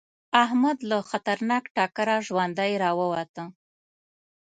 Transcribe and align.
احمد 0.43 0.77
له 0.89 0.97
خطرناک 1.09 1.63
ټکره 1.75 2.17
ژوندی 2.27 2.71
راووته. 2.83 3.43